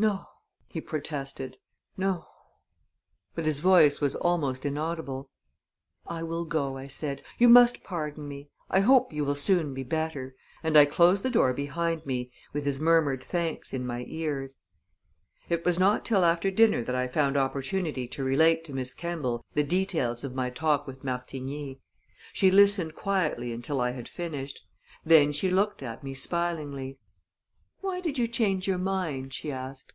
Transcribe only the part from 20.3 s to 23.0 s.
my talk with Martigny. She listened